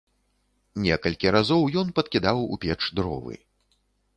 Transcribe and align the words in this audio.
Некалькі 0.85 1.33
разоў 1.35 1.61
ён 1.81 1.91
падкідаў 1.99 2.37
у 2.57 2.61
печ 2.65 2.81
дровы. 3.01 3.35